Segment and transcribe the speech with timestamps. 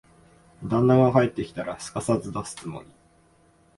[0.63, 2.89] 旦那が帰ってきたら、すかさず出すつもり。